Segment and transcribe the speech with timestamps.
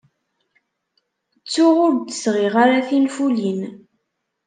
[1.41, 3.61] Ttuɣ ur d-sɣiɣ ara tinfulin.